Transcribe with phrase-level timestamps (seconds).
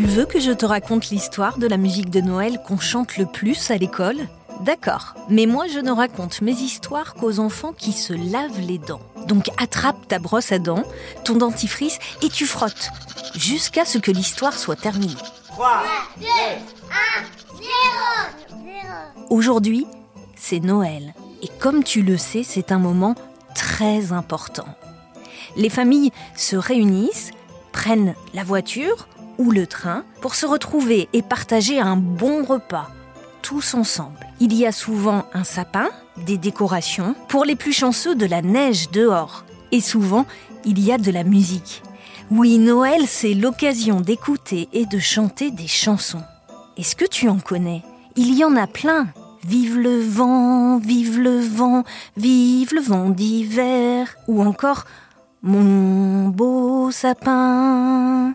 [0.00, 3.26] Tu veux que je te raconte l'histoire de la musique de Noël qu'on chante le
[3.26, 4.16] plus à l'école?
[4.62, 9.02] D'accord, mais moi je ne raconte mes histoires qu'aux enfants qui se lavent les dents.
[9.28, 10.84] Donc attrape ta brosse à dents,
[11.24, 12.88] ton dentifrice et tu frottes
[13.34, 15.12] jusqu'à ce que l'histoire soit terminée.
[15.48, 15.82] 3,
[16.18, 16.28] 2, 1,
[17.58, 17.68] 0,
[18.48, 19.26] 0.
[19.28, 19.86] Aujourd'hui,
[20.34, 21.12] c'est Noël.
[21.42, 23.16] Et comme tu le sais, c'est un moment
[23.54, 24.68] très important.
[25.56, 27.32] Les familles se réunissent,
[27.72, 29.06] prennent la voiture
[29.40, 32.90] ou le train pour se retrouver et partager un bon repas,
[33.40, 34.26] tous ensemble.
[34.38, 35.88] Il y a souvent un sapin,
[36.26, 39.44] des décorations, pour les plus chanceux de la neige dehors.
[39.72, 40.26] Et souvent,
[40.66, 41.82] il y a de la musique.
[42.30, 46.22] Oui, Noël, c'est l'occasion d'écouter et de chanter des chansons.
[46.76, 47.82] Est-ce que tu en connais?
[48.16, 49.08] Il y en a plein.
[49.42, 51.84] Vive le vent, vive le vent,
[52.18, 54.14] vive le vent d'hiver.
[54.28, 54.84] Ou encore
[55.42, 58.34] Mon beau sapin,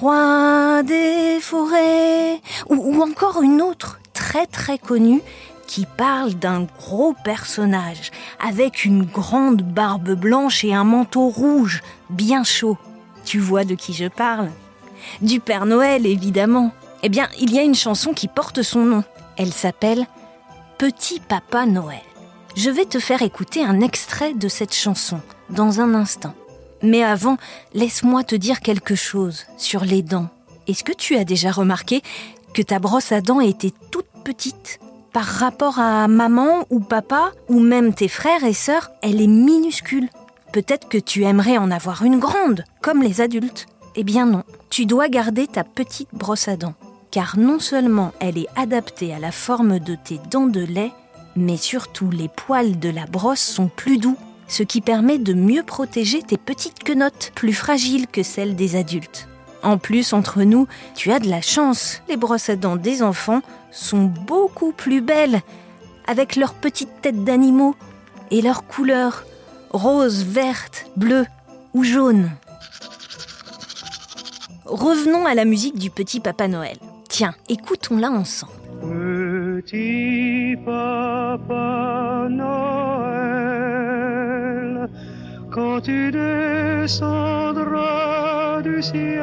[0.00, 2.40] roi des forêts.
[2.68, 5.20] Ou, ou encore une autre très très connue
[5.66, 8.10] qui parle d'un gros personnage
[8.44, 12.78] avec une grande barbe blanche et un manteau rouge bien chaud.
[13.24, 14.50] Tu vois de qui je parle?
[15.20, 16.72] Du Père Noël, évidemment.
[17.02, 19.04] Eh bien, il y a une chanson qui porte son nom.
[19.36, 20.06] Elle s'appelle
[20.78, 22.00] Petit Papa Noël.
[22.56, 25.20] Je vais te faire écouter un extrait de cette chanson
[25.50, 26.34] dans un instant.
[26.82, 27.36] Mais avant,
[27.74, 30.28] laisse-moi te dire quelque chose sur les dents.
[30.66, 32.02] Est-ce que tu as déjà remarqué
[32.54, 34.80] que ta brosse à dents était toute petite
[35.12, 40.08] par rapport à maman ou papa ou même tes frères et sœurs, elle est minuscule.
[40.52, 43.66] Peut-être que tu aimerais en avoir une grande, comme les adultes.
[43.96, 46.74] Eh bien non, tu dois garder ta petite brosse à dents
[47.10, 50.92] car non seulement elle est adaptée à la forme de tes dents de lait,
[51.36, 54.16] mais surtout les poils de la brosse sont plus doux,
[54.50, 59.28] ce qui permet de mieux protéger tes petites quenottes, plus fragiles que celles des adultes.
[59.62, 60.66] En plus, entre nous,
[60.96, 62.02] tu as de la chance.
[62.08, 65.40] Les brosses à dents des enfants sont beaucoup plus belles,
[66.06, 67.76] avec leurs petites têtes d'animaux
[68.32, 69.24] et leurs couleurs,
[69.70, 71.26] rose, verte, bleu
[71.72, 72.30] ou jaune.
[74.64, 76.76] Revenons à la musique du petit Papa Noël.
[77.08, 78.52] Tiens, écoutons-la ensemble.
[78.80, 82.89] Petit papa Noël,
[85.50, 86.90] quand tu descendras
[88.62, 89.20] du ciel.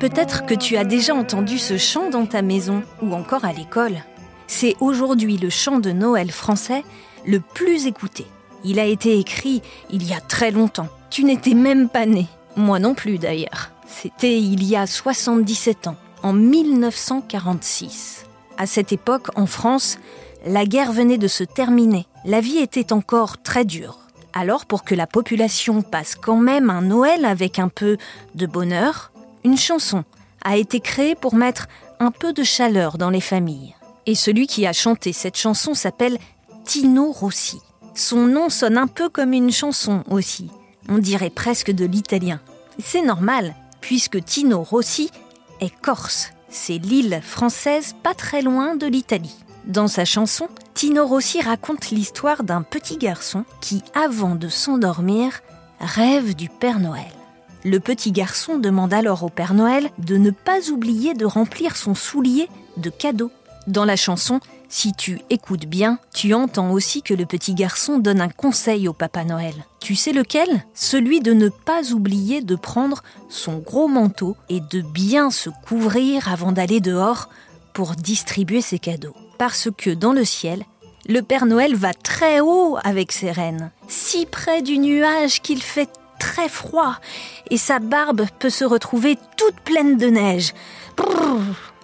[0.00, 4.04] Peut-être que tu as déjà entendu ce chant dans ta maison ou encore à l'école.
[4.46, 6.84] C'est aujourd'hui le chant de Noël français
[7.24, 8.26] le plus écouté.
[8.64, 10.88] Il a été écrit il y a très longtemps.
[11.10, 12.26] Tu n'étais même pas né.
[12.56, 13.70] Moi non plus d'ailleurs.
[13.86, 18.26] C'était il y a 77 ans, en 1946.
[18.58, 19.98] À cette époque, en France,
[20.44, 22.06] la guerre venait de se terminer.
[22.26, 24.00] La vie était encore très dure.
[24.32, 27.98] Alors, pour que la population passe quand même un Noël avec un peu
[28.34, 29.12] de bonheur,
[29.44, 30.02] une chanson
[30.42, 31.68] a été créée pour mettre
[32.00, 33.76] un peu de chaleur dans les familles.
[34.06, 36.18] Et celui qui a chanté cette chanson s'appelle
[36.64, 37.60] Tino Rossi.
[37.94, 40.50] Son nom sonne un peu comme une chanson aussi.
[40.88, 42.40] On dirait presque de l'italien.
[42.82, 45.10] C'est normal, puisque Tino Rossi
[45.60, 46.32] est corse.
[46.48, 49.45] C'est l'île française pas très loin de l'Italie.
[49.66, 55.40] Dans sa chanson, Tino Rossi raconte l'histoire d'un petit garçon qui, avant de s'endormir,
[55.80, 57.10] rêve du Père Noël.
[57.64, 61.96] Le petit garçon demande alors au Père Noël de ne pas oublier de remplir son
[61.96, 63.32] soulier de cadeaux.
[63.66, 64.38] Dans la chanson,
[64.68, 68.92] si tu écoutes bien, tu entends aussi que le petit garçon donne un conseil au
[68.92, 69.54] Papa Noël.
[69.80, 70.64] Tu sais lequel?
[70.74, 76.30] Celui de ne pas oublier de prendre son gros manteau et de bien se couvrir
[76.30, 77.28] avant d'aller dehors
[77.72, 79.14] pour distribuer ses cadeaux.
[79.38, 80.64] Parce que dans le ciel,
[81.08, 85.90] le Père Noël va très haut avec ses rennes, si près du nuage qu'il fait
[86.18, 86.96] très froid
[87.50, 90.52] et sa barbe peut se retrouver toute pleine de neige.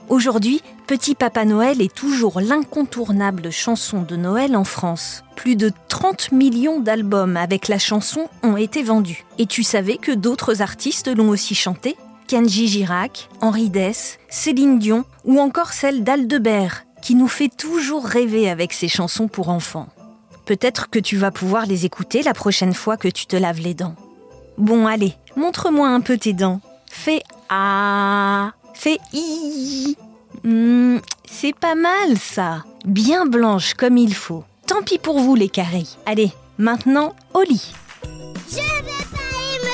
[0.09, 5.23] Aujourd'hui, Petit Papa Noël est toujours l'incontournable chanson de Noël en France.
[5.37, 9.25] Plus de 30 millions d'albums avec la chanson ont été vendus.
[9.39, 11.97] Et tu savais que d'autres artistes l'ont aussi chanté?
[12.27, 18.49] Kenji Girac, Henri Dess, Céline Dion ou encore celle d'Aldebert, qui nous fait toujours rêver
[18.49, 19.89] avec ses chansons pour enfants.
[20.47, 23.75] Peut-être que tu vas pouvoir les écouter la prochaine fois que tu te laves les
[23.75, 23.97] dents.
[24.57, 26.61] Bon, allez, montre-moi un peu tes dents.
[26.91, 29.97] Fais A, fais I.
[30.45, 30.99] Hmm,
[31.31, 32.65] c'est pas mal ça.
[32.85, 34.45] Bien blanche comme il faut.
[34.67, 35.87] Tant pis pour vous les carrés.
[36.07, 37.73] Allez, maintenant au lit.